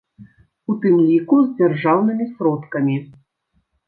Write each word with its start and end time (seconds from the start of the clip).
У 0.73 0.77
тым 0.85 0.95
ліку, 1.09 1.35
з 1.43 1.49
дзяржаўнымі 1.59 2.25
сродкамі. 2.31 2.97